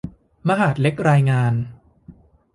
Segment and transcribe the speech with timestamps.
[0.47, 1.53] มหาดเล็กรายงาน